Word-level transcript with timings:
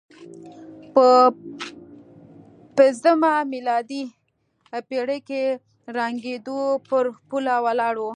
په 0.95 1.05
پځمه 2.77 3.33
میلادي 3.53 4.03
پېړۍ 4.87 5.19
کې 5.29 5.43
ړنګېدو 5.95 6.59
پر 6.87 7.05
پوله 7.29 7.55
ولاړ 7.65 7.95
و. 7.99 8.03